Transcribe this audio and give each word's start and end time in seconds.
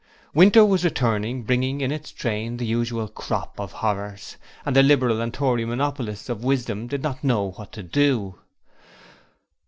Winter 0.33 0.65
was 0.65 0.83
returning, 0.83 1.43
bringing 1.43 1.79
in 1.79 1.91
its 1.91 2.11
train 2.11 2.57
the 2.57 2.65
usual 2.65 3.07
crop 3.07 3.59
of 3.59 3.71
horrors, 3.71 4.35
and 4.65 4.75
the 4.75 4.81
Liberal 4.81 5.21
and 5.21 5.31
Tory 5.31 5.63
monopolists 5.63 6.27
of 6.27 6.43
wisdom 6.43 6.87
did 6.87 7.03
not 7.03 7.23
know 7.23 7.51
what 7.51 7.71
to 7.73 7.83
do! 7.83 8.39